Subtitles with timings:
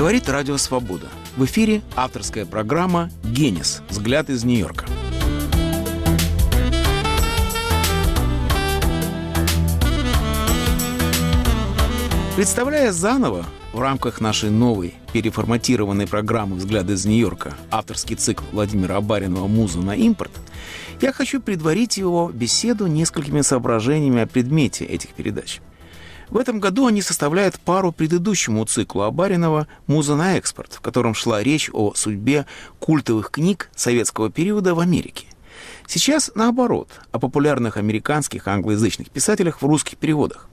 [0.00, 1.08] Говорит Радио Свобода.
[1.36, 3.82] В эфире авторская программа «Генис.
[3.90, 4.86] Взгляд из Нью-Йорка».
[12.34, 13.44] Представляя заново
[13.74, 19.94] в рамках нашей новой переформатированной программы «Взгляды из Нью-Йорка» авторский цикл Владимира Абаринова «Муза на
[19.94, 20.32] импорт»,
[21.02, 25.60] я хочу предварить его беседу несколькими соображениями о предмете этих передач–
[26.30, 31.42] в этом году они составляют пару предыдущему циклу Абаринова «Муза на экспорт», в котором шла
[31.42, 32.46] речь о судьбе
[32.78, 35.26] культовых книг советского периода в Америке.
[35.86, 40.48] Сейчас наоборот, о популярных американских англоязычных писателях в русских переводах.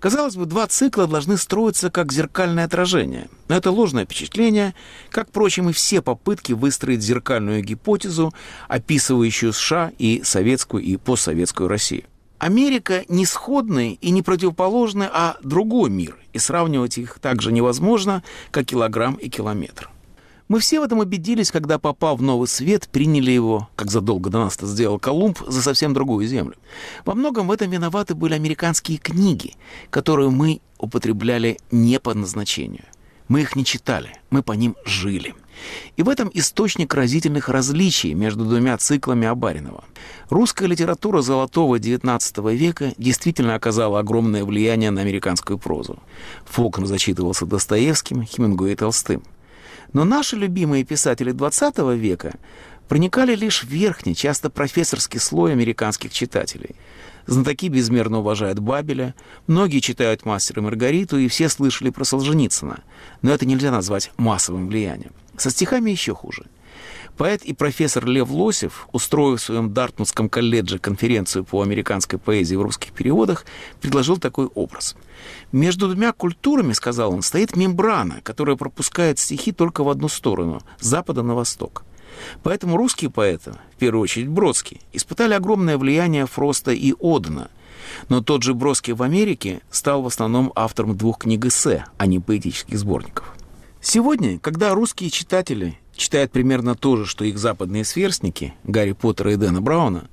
[0.00, 3.28] Казалось бы, два цикла должны строиться как зеркальное отражение.
[3.48, 4.74] Но это ложное впечатление,
[5.10, 8.34] как, впрочем, и все попытки выстроить зеркальную гипотезу,
[8.68, 12.04] описывающую США и советскую и постсоветскую Россию.
[12.42, 18.24] Америка не сходный и не противоположный, а другой мир, и сравнивать их так же невозможно,
[18.50, 19.90] как килограмм и километр.
[20.48, 24.40] Мы все в этом убедились, когда, попав в новый свет, приняли его, как задолго до
[24.40, 26.56] нас это сделал Колумб, за совсем другую землю.
[27.04, 29.54] Во многом в этом виноваты были американские книги,
[29.90, 32.86] которые мы употребляли не по назначению.
[33.28, 35.36] Мы их не читали, мы по ним жили.
[35.96, 39.84] И в этом источник разительных различий между двумя циклами Абаринова.
[40.28, 45.98] Русская литература золотого XIX века действительно оказала огромное влияние на американскую прозу.
[46.46, 49.22] Фолкнер зачитывался Достоевским, Хемингуэй Толстым.
[49.92, 52.34] Но наши любимые писатели XX века
[52.88, 56.76] проникали лишь в верхний, часто профессорский слой американских читателей–
[57.26, 59.14] Знатоки безмерно уважают Бабеля,
[59.46, 62.82] многие читают «Мастера Маргариту», и все слышали про Солженицына.
[63.22, 65.12] Но это нельзя назвать массовым влиянием.
[65.42, 66.44] Со стихами еще хуже.
[67.16, 72.62] Поэт и профессор Лев Лосев, устроив в своем Дартмутском колледже конференцию по американской поэзии в
[72.62, 73.44] русских переводах,
[73.80, 74.94] предложил такой образ.
[75.50, 80.86] «Между двумя культурами,— сказал он,— стоит мембрана, которая пропускает стихи только в одну сторону, с
[80.86, 81.82] запада на восток.
[82.44, 87.48] Поэтому русские поэты, в первую очередь Бродский, испытали огромное влияние Фроста и Одена.
[88.08, 92.20] Но тот же Бродский в Америке стал в основном автором двух книг эссе, а не
[92.20, 93.34] поэтических сборников.
[93.84, 99.36] Сегодня, когда русские читатели читают примерно то же, что их западные сверстники, Гарри Поттера и
[99.36, 100.08] Дэна Брауна,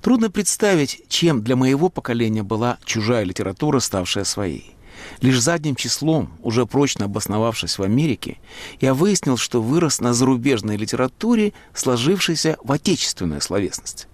[0.00, 4.74] трудно представить, чем для моего поколения была чужая литература, ставшая своей.
[5.20, 8.38] Лишь задним числом, уже прочно обосновавшись в Америке,
[8.80, 14.08] я выяснил, что вырос на зарубежной литературе, сложившейся в отечественную словесность.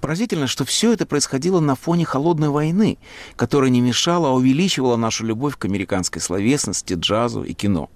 [0.00, 2.98] Поразительно, что все это происходило на фоне холодной войны,
[3.36, 7.88] которая не мешала, а увеличивала нашу любовь к американской словесности, джазу и кино.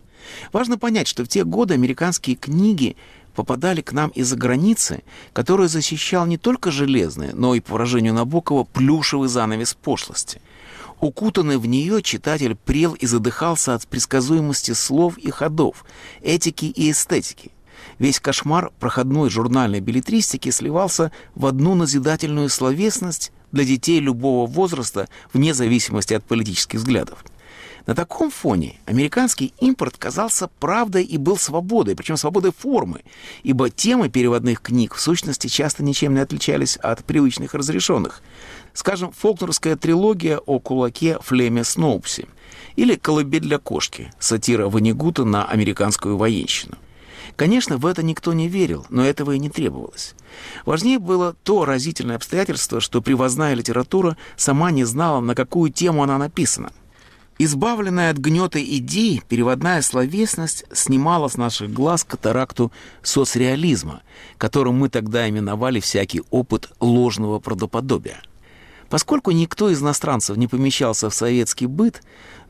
[0.52, 2.96] Важно понять, что в те годы американские книги
[3.34, 5.02] попадали к нам из-за границы,
[5.32, 10.40] который защищал не только железные, но и, по выражению Набокова, плюшевый занавес пошлости–
[11.02, 15.84] Укутанный в нее, читатель прел и задыхался от предсказуемости слов и ходов,
[16.22, 17.50] этики и эстетики.
[17.98, 25.54] Весь кошмар проходной журнальной билетристики сливался в одну назидательную словесность для детей любого возраста вне
[25.54, 27.24] зависимости от политических взглядов.
[27.86, 33.02] На таком фоне американский импорт казался правдой и был свободой, причем свободой формы,
[33.42, 38.22] ибо темы переводных книг в сущности часто ничем не отличались от привычных разрешенных.
[38.72, 42.28] Скажем, фолкнерская трилогия о кулаке Флеме Сноупсе
[42.76, 46.76] или «Колыбель для кошки» сатира Ванигута на американскую военщину.
[47.34, 50.14] Конечно, в это никто не верил, но этого и не требовалось.
[50.66, 56.18] Важнее было то разительное обстоятельство, что привозная литература сама не знала, на какую тему она
[56.18, 56.70] написана–
[57.44, 62.70] Избавленная от гнета идей, переводная словесность снимала с наших глаз катаракту
[63.02, 64.02] соцреализма,
[64.38, 68.22] которым мы тогда именовали всякий опыт ложного правдоподобия.
[68.88, 72.04] Поскольку никто из иностранцев не помещался в советский быт,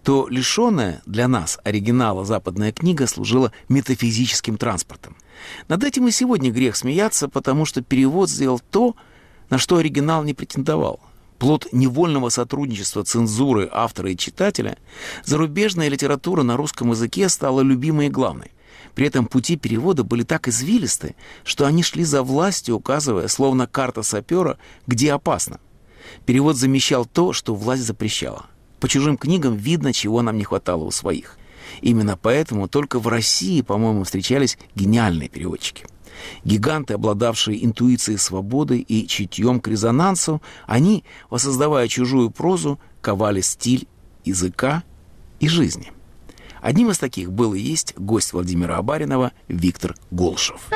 [0.04, 5.16] то лишенная для нас оригинала западная книга служила метафизическим транспортом.
[5.68, 8.94] Над этим и сегодня грех смеяться, потому что перевод сделал то,
[9.48, 11.00] на что оригинал не претендовал–
[11.42, 14.78] плод невольного сотрудничества цензуры автора и читателя,
[15.24, 18.52] зарубежная литература на русском языке стала любимой и главной.
[18.94, 24.04] При этом пути перевода были так извилисты, что они шли за властью, указывая, словно карта
[24.04, 24.56] сапера,
[24.86, 25.58] где опасно.
[26.26, 28.46] Перевод замещал то, что власть запрещала.
[28.78, 31.38] По чужим книгам видно, чего нам не хватало у своих.
[31.80, 35.86] Именно поэтому только в России, по-моему, встречались гениальные переводчики.
[36.44, 43.86] Гиганты, обладавшие интуицией свободы и чутьем к резонансу, они, воссоздавая чужую прозу, ковали стиль
[44.24, 44.82] языка
[45.40, 45.92] и жизни.
[46.60, 50.70] Одним из таких был и есть гость Владимира Абаринова Виктор Голшев.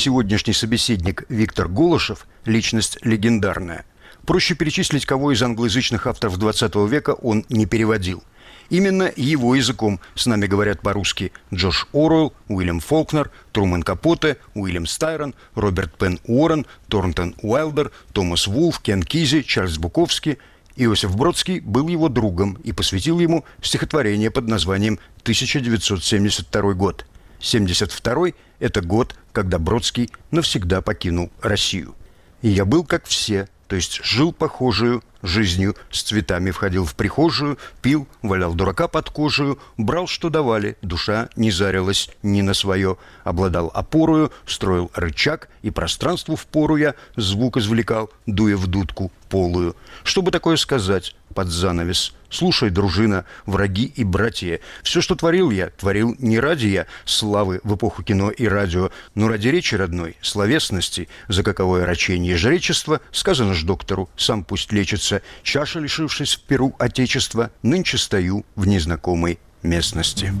[0.00, 3.84] Сегодняшний собеседник Виктор Голышев– личность легендарная.
[4.26, 8.24] Проще перечислить, кого из англоязычных авторов 20 века он не переводил.
[8.70, 15.34] Именно его языком с нами говорят по-русски Джош Оруэлл, Уильям Фолкнер, Трумэн Капоте, Уильям Стайрон,
[15.54, 20.38] Роберт Пен Уоррен, Торнтон Уайлдер, Томас Вулф, Кен Кизи, Чарльз Буковский.
[20.76, 27.04] Иосиф Бродский был его другом и посвятил ему стихотворение под названием «1972 год».
[27.40, 31.94] 72– это год, когда Бродский навсегда покинул Россию.
[32.42, 37.58] И я был как все, то есть жил похожую жизнью, с цветами входил в прихожую,
[37.82, 43.70] пил, валял дурака под кожую, брал, что давали, душа не зарилась ни на свое, обладал
[43.74, 49.74] опорою, строил рычаг, и пространству в пору я звук извлекал, дуя в дудку полую.
[50.04, 56.14] Чтобы такое сказать под занавес– Слушай, дружина, враги и братья, все, что творил я, творил
[56.20, 61.42] не ради я славы в эпоху кино и радио, но ради речи родной, словесности, за
[61.42, 67.98] каковое рачение жречества, сказано ж доктору, сам пусть лечится, чаша, лишившись в перу отечества, нынче
[67.98, 70.32] стою в незнакомой местности.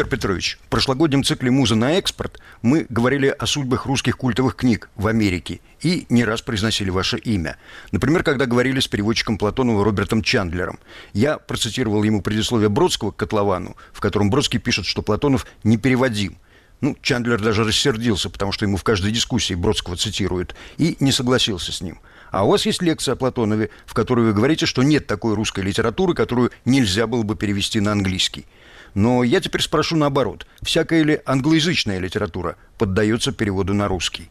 [0.00, 4.88] Виктор Петрович, в прошлогоднем цикле «Муза на экспорт» мы говорили о судьбах русских культовых книг
[4.96, 7.58] в Америке и не раз произносили ваше имя.
[7.92, 10.78] Например, когда говорили с переводчиком Платонова Робертом Чандлером.
[11.12, 16.38] Я процитировал ему предисловие Бродского к «Котловану», в котором Бродский пишет, что Платонов не переводим.
[16.80, 21.72] Ну, Чандлер даже рассердился, потому что ему в каждой дискуссии Бродского цитируют, и не согласился
[21.72, 22.00] с ним.
[22.30, 25.62] А у вас есть лекция о Платонове, в которой вы говорите, что нет такой русской
[25.62, 28.46] литературы, которую нельзя было бы перевести на английский.
[28.94, 30.46] Но я теперь спрошу наоборот.
[30.62, 34.28] Всякая ли англоязычная литература поддается переводу на русский?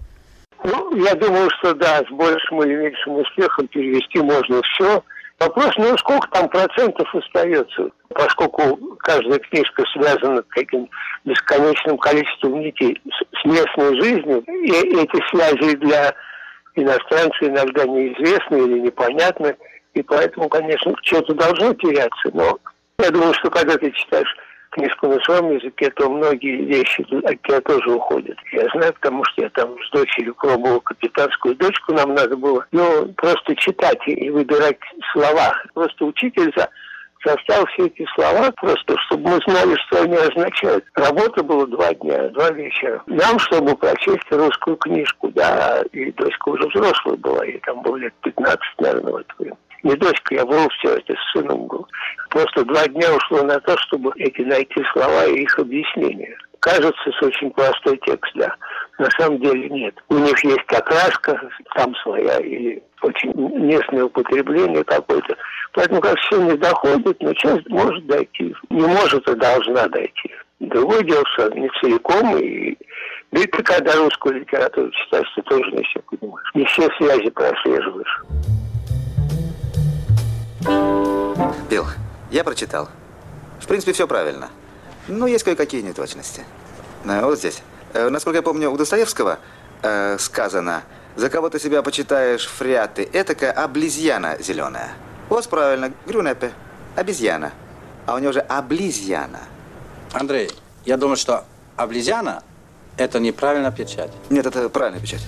[0.64, 5.04] Ну, я думаю, что да, с большим или меньшим успехом перевести можно все.
[5.40, 10.90] Вопрос, ну, сколько там процентов остается, поскольку каждая книжка связана каким
[11.24, 13.02] бесконечным количеством нитей
[13.42, 16.14] с местной жизнью, и эти связи для
[16.76, 19.56] иностранцев иногда неизвестны или непонятны,
[19.94, 22.60] и поэтому, конечно, что-то должно теряться, но
[23.00, 24.36] я думаю, что когда ты читаешь
[24.80, 28.38] книжку на своем языке, то многие вещи от тебя тоже уходят.
[28.52, 33.08] Я знаю, потому что я там с дочерью пробовал капитанскую дочку, нам надо было ну,
[33.16, 34.80] просто читать и выбирать
[35.14, 35.54] слова.
[35.74, 36.70] Просто учитель за
[37.22, 40.86] составил все эти слова просто, чтобы мы знали, что они означают.
[40.94, 43.04] Работа была два дня, два вечера.
[43.08, 48.14] Нам, чтобы прочесть русскую книжку, да, и дочка уже взрослая была, ей там было лет
[48.22, 51.88] 15, наверное, в это время не дочка, я был все это с сыном был.
[52.30, 56.36] Просто два дня ушло на то, чтобы эти найти слова и их объяснения.
[56.60, 58.54] Кажется, с очень простой текст, да.
[58.98, 59.96] На самом деле нет.
[60.10, 61.40] У них есть окраска
[61.76, 65.38] там своя или очень местное употребление какое-то.
[65.74, 68.54] Поэтому как все не доходит, но часть может дойти.
[68.70, 70.32] Не может и должна дойти.
[70.60, 72.78] Другое дело, что не целиком и
[73.32, 76.52] да и ты, когда русскую литературу читаешь, ты тоже не все понимаешь.
[76.56, 78.24] Не все связи прослеживаешь.
[80.62, 81.86] Билл,
[82.32, 82.90] я прочитал.
[83.60, 84.50] В принципе, все правильно.
[85.08, 86.44] Но есть кое-какие неточности.
[87.06, 87.62] Э, вот здесь.
[87.94, 89.40] Э, насколько я помню, у Достоевского
[89.82, 90.84] э, сказано,
[91.16, 94.92] за кого ты себя почитаешь, фряты, этакая облизьяна зеленая.
[95.30, 96.52] Вот правильно, грюнепе,
[96.96, 97.52] обезьяна.
[98.06, 99.40] А у него же облизьяна.
[100.14, 100.52] Андрей,
[100.86, 102.44] я думаю, что облизьяна–
[102.98, 104.12] это неправильная печать.
[104.30, 105.26] Нет, это правильная печать.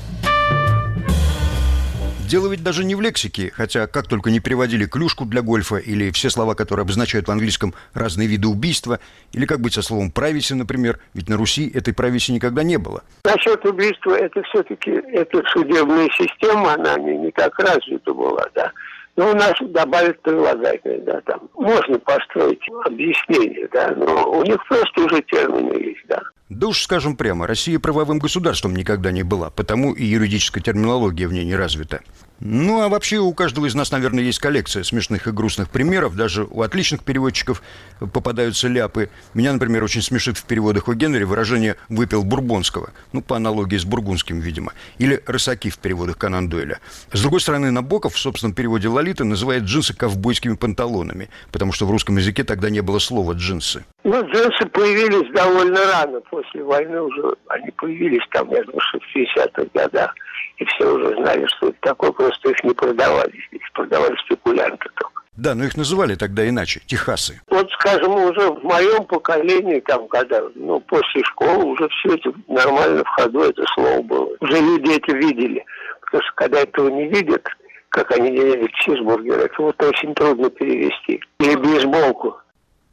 [2.31, 6.11] Дело ведь даже не в лексике, хотя как только не переводили клюшку для гольфа или
[6.11, 9.01] все слова, которые обозначают в английском разные виды убийства,
[9.33, 13.03] или как быть со словом «прависи», например, ведь на Руси этой прависи никогда не было.
[13.25, 18.71] Насчет убийства, это все-таки эта судебная система, она не, не так развита была, да.
[19.17, 25.01] Но у нас добавят прилагательное, да, там можно построить объяснение, да, но у них просто
[25.01, 26.21] уже термины есть, да.
[26.51, 31.31] Да уж скажем прямо, Россия правовым государством никогда не была, потому и юридическая терминология в
[31.31, 32.01] ней не развита.
[32.43, 36.15] Ну, а вообще у каждого из нас, наверное, есть коллекция смешных и грустных примеров.
[36.15, 37.61] Даже у отличных переводчиков
[37.99, 39.11] попадаются ляпы.
[39.35, 42.93] Меня, например, очень смешит в переводах у Генри выражение «выпил бурбонского».
[43.13, 44.73] Ну, по аналогии с бургундским, видимо.
[44.97, 46.79] Или «рысаки» в переводах Канан Дуэля.
[47.13, 51.91] С другой стороны, Набоков в собственном переводе Лолиты называет джинсы ковбойскими панталонами, потому что в
[51.91, 53.85] русском языке тогда не было слова «джинсы».
[54.03, 59.65] Ну, джинсы появились довольно рано, после войны уже они появились там, я думаю, в 60-х
[59.75, 60.15] годах
[60.57, 63.33] и все уже знали, что это такое, просто их не продавали.
[63.51, 65.21] Их продавали спекулянты только.
[65.37, 67.41] Да, но их называли тогда иначе, техасы.
[67.49, 73.03] Вот, скажем, уже в моем поколении, там, когда, ну, после школы уже все это нормально
[73.03, 74.29] в ходу, это слово было.
[74.39, 75.65] Уже люди это видели.
[76.01, 77.47] Потому что когда этого не видят,
[77.89, 81.21] как они делали чизбургер, это вот очень трудно перевести.
[81.39, 82.35] Или бейсболку.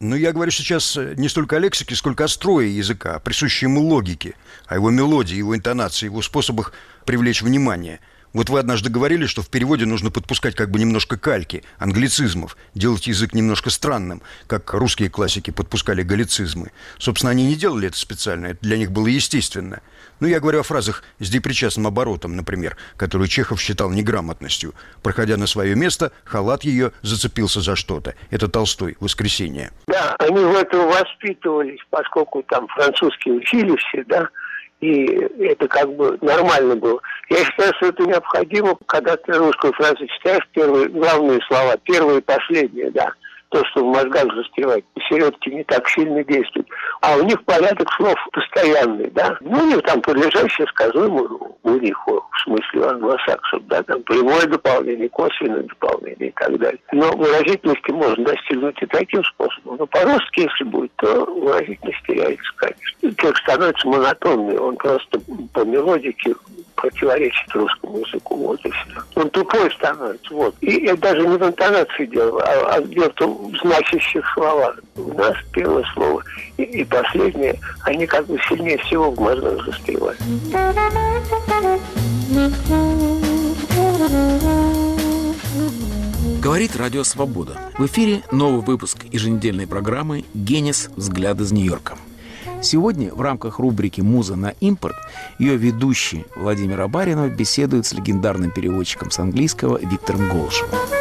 [0.01, 3.83] Но я говорю сейчас э, не столько о лексике, сколько о строе языка, присущей ему
[3.83, 4.35] логике,
[4.67, 6.73] о его мелодии, его интонации, его способах
[7.05, 8.01] привлечь внимание–
[8.35, 13.07] вот вы однажды говорили, что в переводе нужно подпускать как бы немножко кальки, англицизмов, делать
[13.07, 16.73] язык немножко странным, как русские классики подпускали галлицизмы.
[16.99, 19.81] Собственно, они не делали это специально, это для них было естественно.
[20.21, 24.75] Ну, я говорю о фразах с депричастным оборотом, например, которую Чехов считал неграмотностью.
[25.03, 28.15] Проходя на свое место, халат ее зацепился за что-то.
[28.31, 29.71] Это Толстой, «Воскресенье».
[29.87, 34.29] Да, они в этом воспитывались, поскольку там французские учились все, да,
[34.81, 35.05] и
[35.41, 37.01] это как бы нормально было.
[37.31, 42.23] Я считаю, что это необходимо, когда ты русскую фразу читаешь, первые, главные слова, первые и
[42.23, 43.13] последние, да,
[43.51, 46.67] то, что в мозгах застревает, посередке не так сильно действует.
[47.01, 49.37] А у них порядок слов постоянный, да.
[49.41, 51.29] Ну, у них там подлежащее сказуемое
[51.63, 56.81] у них, в смысле англосаксов, да, там прямое дополнение, косвенное дополнение и так далее.
[56.93, 59.77] Но выразительности можно достигнуть и таким способом.
[59.79, 63.13] Но по-русски, если будет, то выразительность теряется, конечно.
[63.13, 65.21] Текст становится монотонный, он просто
[65.53, 66.35] по мелодике
[66.79, 68.37] противоречит русскому языку.
[68.37, 69.01] Вот и все.
[69.17, 70.33] Он тупой становится.
[70.33, 70.55] Вот.
[70.61, 73.15] И это даже не в интонации дело, а, а дело в
[73.63, 74.79] значащих словах.
[74.97, 76.23] У нас первое слово
[76.57, 80.19] и, и последнее, они как бы сильнее всего в мозгах застревают.
[86.43, 87.59] Говорит Радио Свобода.
[87.79, 90.89] В эфире новый выпуск еженедельной программы «Генис.
[90.97, 91.97] Взгляд из Нью-Йорка».
[92.63, 94.97] Сегодня в рамках рубрики «Муза на импорт»
[95.39, 100.98] ее ведущий Владимир Абаринов беседует с легендарным переводчиком с английского Виктором Голышевым.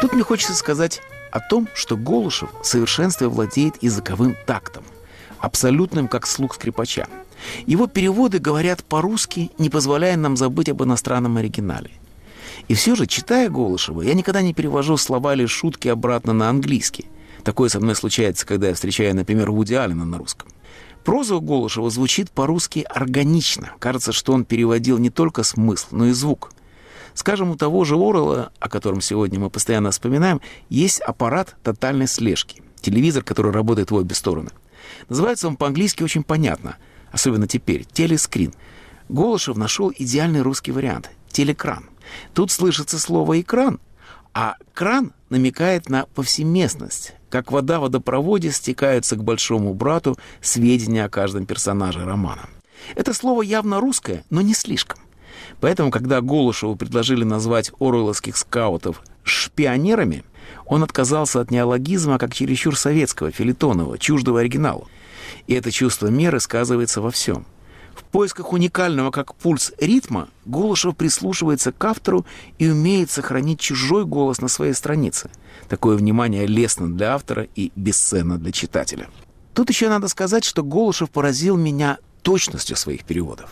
[0.00, 1.00] Тут мне хочется сказать
[1.30, 4.84] о том, что Голышев в совершенстве владеет языковым тактом,
[5.38, 7.08] абсолютным как слух скрипача.
[7.66, 11.90] Его переводы говорят по-русски, не позволяя нам забыть об иностранном оригинале.
[12.68, 17.06] И все же, читая Голышева, я никогда не перевожу слова или шутки обратно на английский–
[17.46, 20.48] Такое со мной случается, когда я встречаю, например, Вуди Аллена на русском.
[21.04, 23.70] Проза у Голышева звучит по-русски органично.
[23.78, 26.50] Кажется, что он переводил не только смысл, но и звук.
[27.16, 32.62] Скажем, у того же Орла, о котором сегодня мы постоянно вспоминаем, есть аппарат тотальной слежки.
[32.82, 34.50] Телевизор, который работает в обе стороны.
[35.08, 36.76] Называется он по-английски очень понятно,
[37.10, 38.52] особенно теперь, телескрин.
[39.08, 41.88] Голышев нашел идеальный русский вариант– телекран.
[42.34, 43.80] Тут слышится слово «экран»,
[44.34, 51.08] а кран намекает на повсеместность, как вода в водопроводе стекаются к большому брату сведения о
[51.08, 52.50] каждом персонаже романа.
[52.94, 54.98] Это слово явно русское, но не слишком.
[55.60, 60.24] Поэтому, когда Голушеву предложили назвать оруэлловских скаутов шпионерами,
[60.66, 64.88] он отказался от неологизма как чересчур советского, филитонова, чуждого оригиналу.
[65.46, 67.46] И это чувство меры сказывается во всем.
[67.94, 72.26] В поисках уникального как пульс ритма Голышев прислушивается к автору
[72.58, 75.30] и умеет сохранить чужой голос на своей странице–
[75.68, 79.08] Такое внимание лестно для автора и бесценно для читателя.
[79.54, 83.50] Тут еще надо сказать, что Голышев поразил меня точностью своих переводов.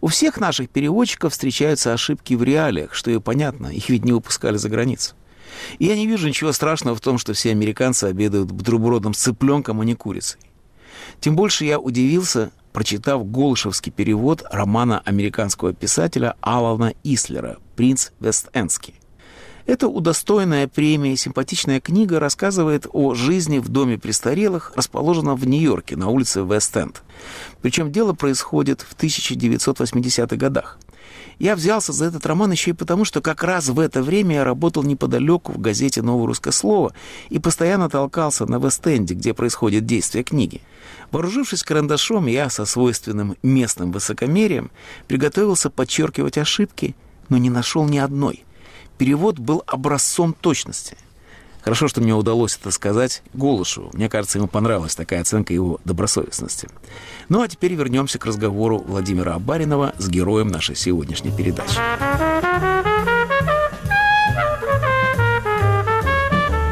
[0.00, 4.56] У всех наших переводчиков встречаются ошибки в реалиях, что и понятно, их ведь не выпускали
[4.56, 5.14] за границу.
[5.78, 9.80] И я не вижу ничего страшного в том, что все американцы обедают бутербродом с цыпленком,
[9.80, 10.40] а не курицей.
[11.20, 18.94] Тем больше я удивился, прочитав голышевский перевод романа американского писателя Алана Ислера «Принц Вест-Эндский».
[19.66, 26.08] Эта удостоенная премии симпатичная книга рассказывает о жизни в доме престарелых, расположенном в Нью-Йорке на
[26.08, 27.02] улице Вест-Энд.
[27.62, 30.78] Причем дело происходит в 1980-х годах.
[31.40, 34.44] Я взялся за этот роман еще и потому, что как раз в это время я
[34.44, 36.94] работал неподалеку в газете «Новое русское слово»
[37.28, 40.62] и постоянно толкался на Вест-Энде, где происходит действие книги.
[41.10, 44.70] Вооружившись карандашом, я со свойственным местным высокомерием
[45.08, 46.94] приготовился подчеркивать ошибки,
[47.28, 48.45] но не нашел ни одной.
[48.98, 50.96] Перевод был образцом точности.
[51.60, 53.90] Хорошо, что мне удалось это сказать Голышеву.
[53.92, 56.68] Мне кажется, ему понравилась такая оценка его добросовестности.
[57.28, 61.76] Ну а теперь вернемся к разговору Владимира Абаринова с героем нашей сегодняшней передачи.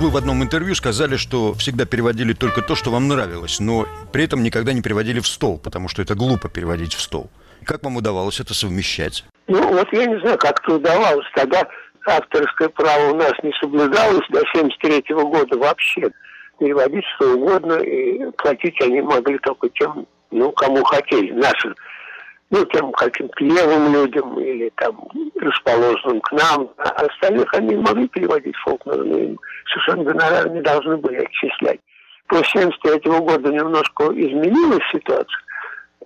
[0.01, 4.25] Вы в одном интервью сказали, что всегда переводили только то, что вам нравилось, но при
[4.25, 7.31] этом никогда не переводили в стол, потому что это глупо переводить в стол.
[7.65, 9.25] Как вам удавалось это совмещать?
[9.47, 11.27] Ну, вот я не знаю, как это удавалось.
[11.35, 11.67] Тогда
[12.07, 16.11] авторское право у нас не соблюдалось до 1973 года вообще.
[16.59, 21.75] Переводить что угодно, и платить они могли только тем, ну, кому хотели, наши
[22.51, 25.09] ну, тем каким-то левым людям или там
[25.41, 26.71] расположенным к нам.
[26.79, 31.81] А остальных они могли переводить Фолкнер, но им совершенно гонорар не должны были отчислять.
[32.29, 35.43] После 73 года немножко изменилась ситуация,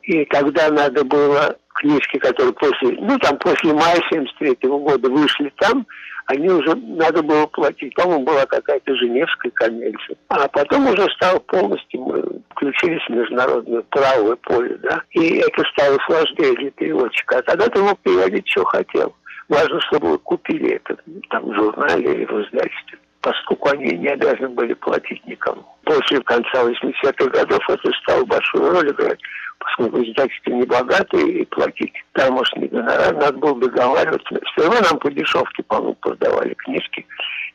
[0.02, 5.86] и когда надо было книжки, которые после, ну, там после мая 73 года вышли там,
[6.26, 7.94] они уже надо было платить.
[7.94, 10.16] По-моему, была какая-то Женевская конвенция.
[10.28, 15.98] А потом уже стало полностью, мы включились в международное правовое поле, да, и это стало
[16.06, 17.38] сложнее для переводчика.
[17.38, 19.14] А тогда ты мог переводить, что хотел.
[19.48, 20.96] Важно, чтобы вы купили это
[21.30, 25.64] там, в журнале или в издательстве поскольку они не обязаны были платить никому.
[25.84, 29.20] После конца 80-х годов это стало большую роль играть
[29.58, 34.40] поскольку издательства не богатые, и платить таможенный гонорар надо было договариваться.
[34.56, 37.06] Равно нам по дешевке, по-моему, продавали книжки.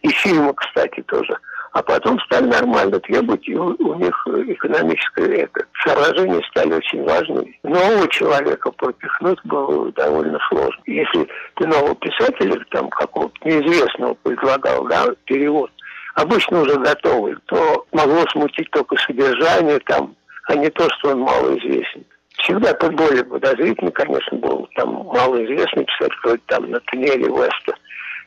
[0.01, 1.38] И фильмы, кстати, тоже.
[1.74, 7.60] А потом стали нормально требовать, и у, у них экономическое это, соображения стали очень важными.
[7.63, 10.82] Нового человека пропихнуть было довольно сложно.
[10.86, 15.72] Если ты нового писателя, там какого-то неизвестного предлагал, да, перевод,
[16.13, 20.15] обычно уже готовый, то могло смутить только содержание, там,
[20.46, 22.06] а не то, что он малоизвестен.
[22.38, 27.74] Всегда более подозрительный, конечно, был там малоизвестный писатель, там Натаниэля Веста.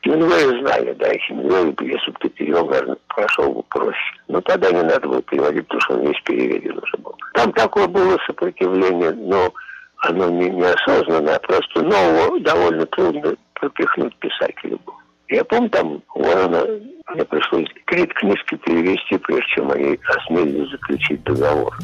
[0.03, 1.73] Хемингуэя знали, да, и Хемингуэй, бы
[2.19, 4.15] ты перевел, наверное, прошел бы проще.
[4.27, 7.15] Но тогда не надо было переводить, потому что он весь переведен уже был.
[7.33, 9.51] Там такое было сопротивление, но
[9.97, 14.97] оно не, неосознанное, а просто нового довольно трудно пропихнуть писателю было.
[15.29, 16.65] Я помню, там Уоррена
[17.13, 21.75] мне пришлось три книжки перевести, прежде чем они осмелились заключить договор.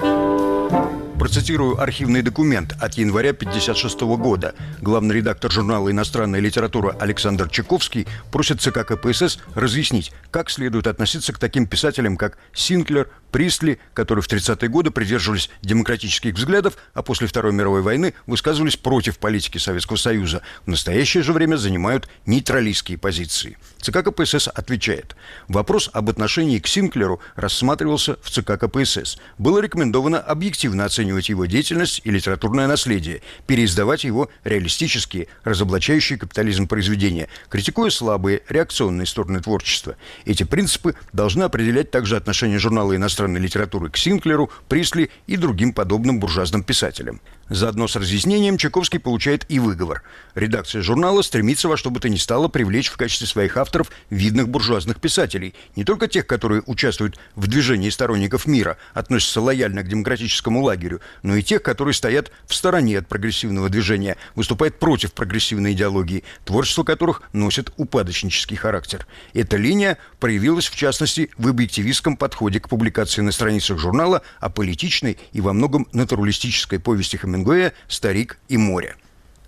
[1.20, 4.56] Процитирую архивный документ от января 1956 года.
[4.82, 11.40] Главный редактор журнала «Иностранная литература» Александр Чайковский просит ЦК КПСС разъяснить, как следует относиться к
[11.40, 17.52] таким писателям, как Синклер, Присли, которые в 30-е годы придерживались демократических взглядов, а после Второй
[17.52, 20.44] мировой войны высказывались против политики Советского Союза.
[20.68, 23.58] В настоящее же время занимают нейтралистские позиции.
[23.82, 25.16] ЦК КПСС отвечает.
[25.48, 29.18] Вопрос об отношении к Синклеру рассматривался в ЦК КПСС.
[29.40, 37.30] Было рекомендовано объективно оценивать его деятельность и литературное наследие, переиздавать его реалистические, разоблачающие капитализм произведения,
[37.50, 39.96] критикуя слабые, реакционные стороны творчества.
[40.24, 45.74] Эти принципы должны определять также отношение журнала «Иностранная иностранной литературы к Синклеру, Присли и другим
[45.74, 47.22] подобным буржуазным писателям.
[47.50, 50.02] Заодно с разъяснением Чайковский получает и выговор.
[50.34, 54.48] Редакция журнала стремится во что бы то ни стало привлечь в качестве своих авторов видных
[54.48, 55.54] буржуазных писателей.
[55.76, 61.36] Не только тех, которые участвуют в движении сторонников мира, относятся лояльно к демократическому лагерю, но
[61.36, 67.24] и тех, которые стоят в стороне от прогрессивного движения, выступают против прогрессивной идеологии, творчество которых
[67.34, 69.06] носит упадочнический характер.
[69.34, 75.18] Эта линия проявилась, в частности, в объективистском подходе к публикации на страницах журнала о политичной
[75.34, 78.96] и во многом натуралистической повести Хемингуэя Хемингуэя «Старик и море».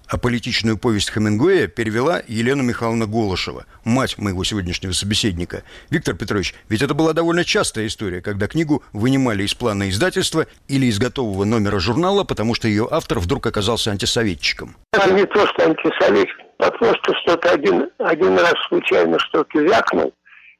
[0.07, 5.63] А политичную повесть Хемингуэя перевела Елена Михайловна Голышева, мать моего сегодняшнего собеседника.
[5.89, 10.85] Виктор Петрович, ведь это была довольно частая история, когда книгу вынимали из плана издательства или
[10.85, 14.75] из готового номера журнала, потому что ее автор вдруг оказался антисоветчиком.
[14.91, 20.13] Это не то, что антисоветчик, а просто что-то один, один раз случайно что-то вякнул,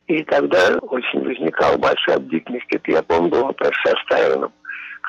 [0.08, 2.65] и тогда очень возникала большая бдительность.
[2.71, 4.52] Это я помню, было со Стайроном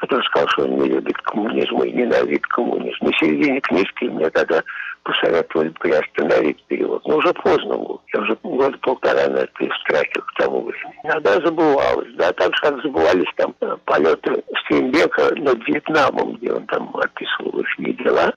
[0.01, 2.97] который сказал, что он не любит коммунизм и ненавидит коммунизм.
[3.01, 4.63] На середине книжки мне тогда
[5.03, 7.07] посоветовали приостановить перевод.
[7.07, 8.01] Но уже поздно было.
[8.13, 11.01] Я уже год полтора на это истратил к тому времени.
[11.05, 16.67] Иногда забывалось, да, так же, как забывались там э, полеты Стейнбека над Вьетнамом, где он
[16.67, 18.33] там описывал их дела.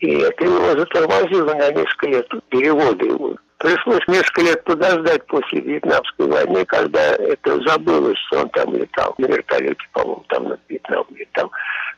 [0.00, 3.36] И это его затормозило на несколько лет, переводы его.
[3.58, 9.26] Пришлось несколько лет подождать после Вьетнамской войны, когда это забылось, что он там летал на
[9.26, 11.50] вертолете, по-моему, там над Вьетнамом летал.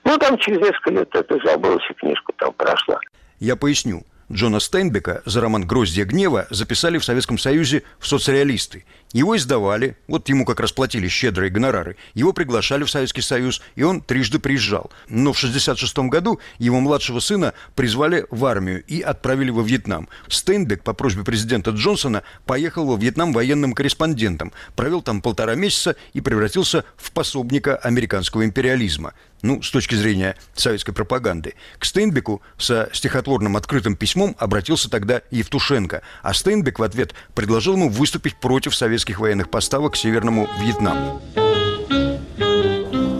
[0.05, 3.01] Ну, там через несколько лет это забылось, и книжка там прошла.
[3.41, 4.03] Я поясню.
[4.31, 8.85] Джона Стейнбека за роман «Гроздья гнева» записали в Советском Союзе в соцреалисты.
[9.15, 13.85] Его издавали, вот ему как раз платили щедрые гонорары, его приглашали в Советский Союз, и
[13.85, 14.91] он трижды приезжал.
[15.09, 20.11] Но в 1966 году его младшего сына призвали в армию и отправили во Вьетнам.
[20.29, 26.21] Стейнбек по просьбе президента Джонсона поехал во Вьетнам военным корреспондентом, провел там полтора месяца и
[26.21, 31.55] превратился в пособника американского империализма ну, с точки зрения советской пропаганды.
[31.79, 37.89] К Стейнбеку со стихотворным открытым письмом обратился тогда Евтушенко, а Стейнбек в ответ предложил ему
[37.89, 41.23] выступить против советских военных поставок к Северному Вьетнаму.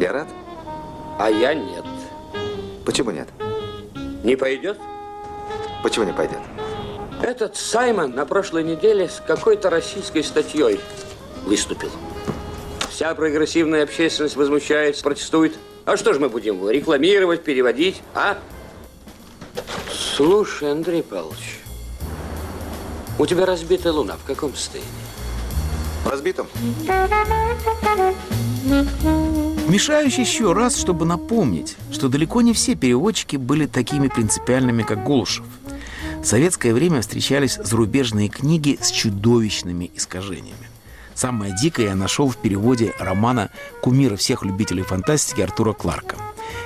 [0.01, 0.29] Я рад?
[1.19, 1.85] А я нет.
[2.85, 3.29] Почему нет?
[4.25, 4.79] Не пойдет?
[5.83, 6.41] Почему не пойдет?
[7.23, 10.81] Этот Саймон на прошлой неделе с какой-то российской статьей
[11.45, 11.91] выступил.
[12.91, 15.57] Вся прогрессивная общественность возмущается, протестует.
[15.89, 18.37] А что же мы будем его рекламировать, переводить, а?
[19.91, 21.61] Слушай, Андрей Павлович,
[23.19, 24.19] у тебя разбитая луна.
[24.19, 24.91] В каком состоянии?
[26.05, 26.47] Разбитым?
[29.67, 35.47] Мешаюсь еще раз, чтобы напомнить, что далеко не все переводчики были такими принципиальными, как Голушев.
[36.23, 40.69] В советское время встречались зарубежные книги с чудовищными искажениями.
[41.19, 43.51] Самое дикое я нашел в переводе романа
[43.83, 46.15] «Кумира всех любителей фантастики» Артура Кларка.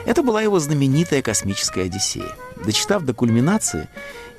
[0.05, 2.37] Это была его знаменитая космическая Одиссея.
[2.63, 3.89] Дочитав до кульминации,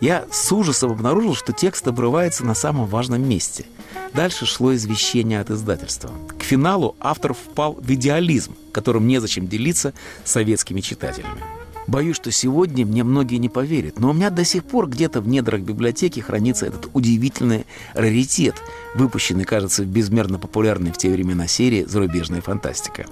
[0.01, 3.65] я с ужасом обнаружил, что текст обрывается на самом важном месте.
[4.13, 6.11] Дальше шло извещение от издательства.
[6.37, 11.41] К финалу автор впал в идеализм, которым незачем делиться с советскими читателями.
[11.87, 15.27] Боюсь, что сегодня мне многие не поверят, но у меня до сих пор где-то в
[15.27, 18.55] недрах библиотеки хранится этот удивительный раритет,
[18.95, 23.05] выпущенный, кажется, в безмерно популярной в те времена серии «Зарубежная фантастика».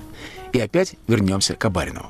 [0.53, 2.09] И опять вернемся к Абаринову.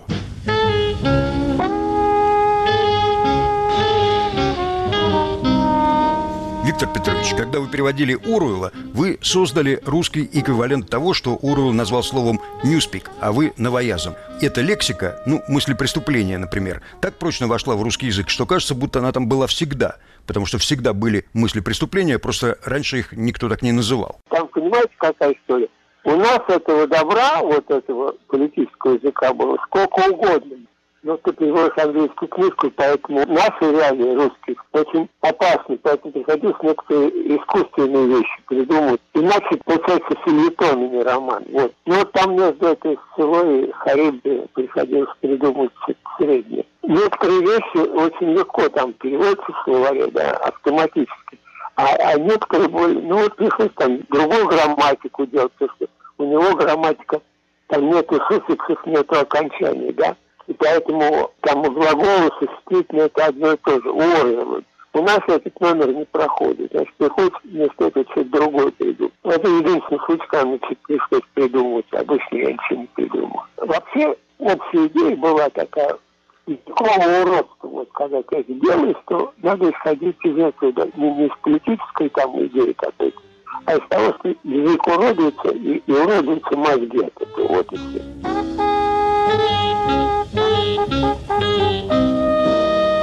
[6.81, 12.41] Виктор Петрович, когда вы переводили Оруэлла, вы создали русский эквивалент того, что Оруэлл назвал словом
[12.63, 14.15] «ньюспик», а вы– новоязом.
[14.41, 18.97] Эта лексика, ну, мысли преступления, например, так прочно вошла в русский язык, что кажется, будто
[18.97, 23.61] она там была всегда, потому что всегда были мысли преступления, просто раньше их никто так
[23.61, 24.19] не называл.
[24.31, 25.67] Там, понимаете, какая история?
[26.03, 30.57] У нас этого добра, вот этого политического языка было сколько угодно.
[31.03, 38.07] Но ты переводишь английскую книжку, поэтому наши реалии русских очень опасны, поэтому приходилось некоторые искусственные
[38.07, 39.01] вещи придумывать.
[39.15, 41.43] Иначе получается филитон, не роман.
[41.51, 41.73] Вот.
[41.87, 45.71] Но вот там между этой селой и Харибдой приходилось придумывать
[46.17, 46.65] среднее.
[46.83, 51.39] Некоторые вещи очень легко там переводятся в словаре, да, автоматически.
[51.77, 55.87] А, а некоторые более, ну вот приходится там другую грамматику делать, потому что
[56.19, 57.21] у него грамматика,
[57.67, 60.15] там нету суффиксов, нету окончаний, да.
[60.51, 63.89] И поэтому там глаголы существительные это одно и то же.
[63.89, 64.63] Уоррелы.
[64.93, 66.71] У нас этот номер не проходит.
[66.73, 69.13] Значит, приходится вместо этого что-то другое придумать.
[69.23, 71.85] Это единственный случай, когда мне пришлось придумывать.
[71.93, 73.43] Обычно я ничего не придумал.
[73.55, 75.97] Вообще, общая идея была такая,
[76.45, 81.31] такого уродства, вот когда ты это делаешь, то надо исходить из этого, не, не из
[81.43, 83.21] политической там идеи какой-то,
[83.67, 87.47] а из того, что язык уродуется, и, и уродуются мозги от этого.
[87.47, 88.50] Вот и все.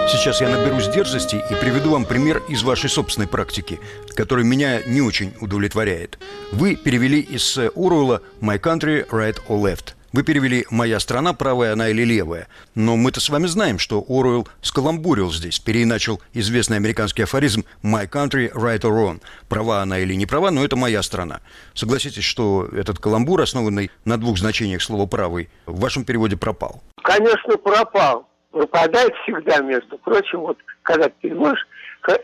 [0.09, 3.79] Сейчас я наберусь дерзости и приведу вам пример из вашей собственной практики,
[4.15, 6.19] который меня не очень удовлетворяет.
[6.51, 9.98] Вы перевели из Уруэлла «My country, right or left».
[10.13, 12.49] Вы перевели «Моя страна, правая она или левая».
[12.75, 18.51] Но мы-то с вами знаем, что Оруэлл скаламбурил здесь, переиначил известный американский афоризм «My country,
[18.53, 19.21] right or wrong».
[19.49, 21.41] Права она или не права, но это моя страна.
[21.75, 26.83] Согласитесь, что этот каламбур, основанный на двух значениях слова «правый», в вашем переводе пропал?
[27.03, 31.67] Конечно, пропал выпадает всегда, между прочим, вот когда ты можешь,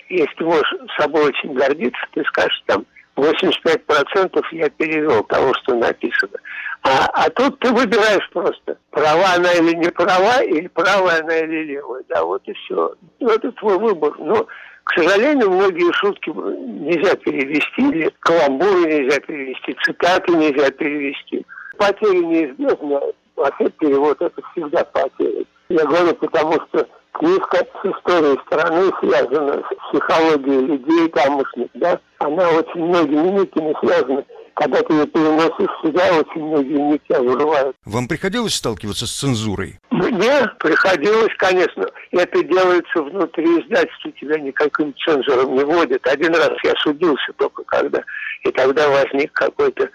[0.09, 6.39] если можешь собой очень гордиться, ты скажешь там 85% я перевел того, что написано.
[6.83, 11.73] А, а тут ты выбираешь просто, права она или не права, или правая она или
[11.73, 12.03] левая.
[12.09, 12.95] Да, вот и все.
[13.21, 14.15] Это твой выбор.
[14.19, 14.47] Но,
[14.85, 21.47] к сожалению, многие шутки нельзя перевести, или каламбуры нельзя перевести, цитаты нельзя перевести.
[21.79, 23.01] Потери неизбежны,
[23.37, 25.45] а перевод это всегда потеря.
[25.71, 32.49] Я говорю, потому что книжка с историей страны связана с психологией людей тамошних, да, она
[32.51, 34.25] очень многими нитями связана.
[34.55, 37.75] Когда ты ее переносишь сюда, очень многие нити вырывают.
[37.85, 39.81] Вам приходилось сталкиваться с цензурой?
[39.91, 41.87] Мне приходилось, конечно.
[42.13, 46.07] Это делается внутри издательства, тебя никаким цензором не вводят.
[46.07, 48.01] Один раз я судился только когда,
[48.45, 49.89] и тогда возник какой-то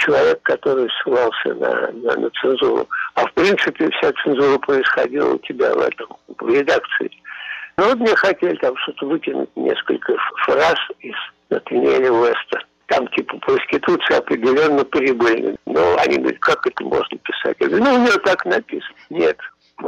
[0.00, 2.88] человек, который ссылался на, на, на цензуру.
[3.14, 6.08] А в принципе вся цензура происходила у тебя в этом,
[6.38, 7.10] в редакции.
[7.76, 11.14] Ну вот мне хотели там что-то вытянуть, несколько фраз из
[11.50, 12.60] Натаниэля Уэста.
[12.86, 15.54] Там типа проституция определенно прибыльна.
[15.66, 17.56] Ну, они говорят, как это можно писать?
[17.60, 18.96] Я говорю, ну, у него так написано.
[19.10, 19.38] Нет,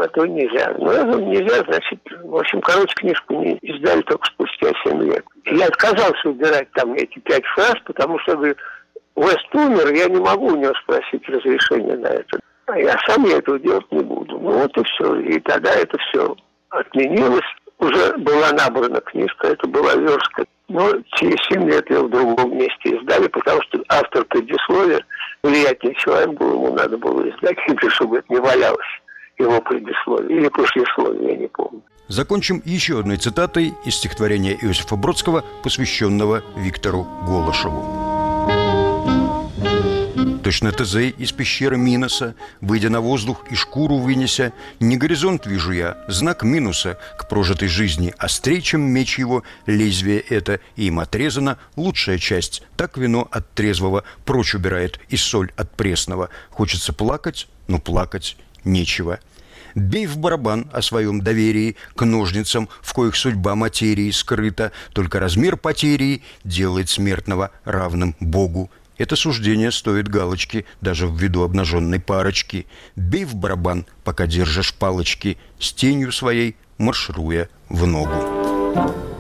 [0.01, 0.75] этого нельзя.
[0.79, 5.25] Ну, это нельзя, значит, в общем, короче, книжку не издали только спустя 7 лет.
[5.46, 8.55] Я отказался убирать там эти пять фраз, потому что, говорю,
[9.16, 12.40] Вест умер, я не могу у него спросить разрешения на это.
[12.66, 14.38] А я сам я этого делать не буду.
[14.38, 15.16] Ну вот и все.
[15.20, 16.35] И тогда это все
[16.70, 17.44] отменилось.
[17.79, 20.44] Уже была набрана книжка, это была верстка.
[20.68, 25.05] Но через 7 лет ее в другом месте издали, потому что автор предисловия,
[25.42, 28.87] влиятельный человек был, ему надо было издать, чтобы это не валялось,
[29.38, 30.38] его предисловие.
[30.38, 31.83] Или послесловие, я не помню.
[32.09, 38.12] Закончим еще одной цитатой из стихотворения Иосифа Бродского, посвященного Виктору Голышеву.
[40.42, 45.98] Точно ТЗ из пещеры Миноса, выйдя на воздух и шкуру вынеся, не горизонт вижу я,
[46.09, 52.18] знак минуса к прожитой жизни, острее, чем меч его, лезвие это, и им отрезана лучшая
[52.18, 52.64] часть.
[52.76, 56.28] Так вино от трезвого прочь убирает и соль от пресного.
[56.50, 59.20] Хочется плакать, но плакать нечего.
[59.76, 65.57] Бей в барабан о своем доверии к ножницам, в коих судьба материи скрыта, только размер
[65.57, 68.70] потерии делает смертного равным Богу.
[69.03, 72.67] Это суждение стоит галочки даже в виду обнаженной парочки.
[72.95, 79.12] Бей в барабан, пока держишь палочки, с тенью своей маршируя в ногу.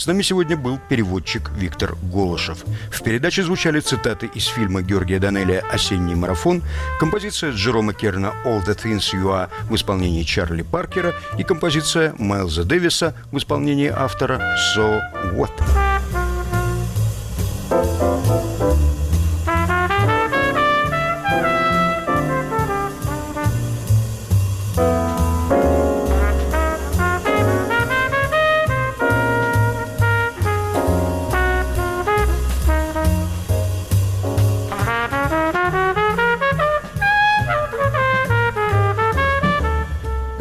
[0.00, 2.64] С нами сегодня был переводчик Виктор Голышев.
[2.90, 6.62] В передаче звучали цитаты из фильма Георгия Данелия «Осенний марафон»,
[6.98, 12.64] композиция Джерома Керна «All the Things You Are» в исполнении Чарли Паркера и композиция Майлза
[12.64, 15.02] Дэвиса в исполнении автора «So
[15.34, 15.79] What».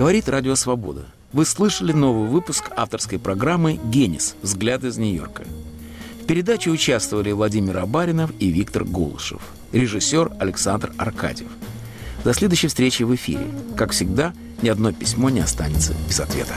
[0.09, 1.05] Говорит Радио Свобода.
[1.33, 4.35] Вы слышали новый выпуск авторской программы «Генис.
[4.41, 5.43] Взгляд из Нью-Йорка».
[6.23, 9.39] В передаче участвовали Владимир Абаринов и Виктор Голышев,
[9.71, 11.49] режиссер Александр Аркадьев.
[12.23, 13.45] До следующей встречи в эфире.
[13.77, 16.55] Как всегда, ни одно письмо не останется без ответа.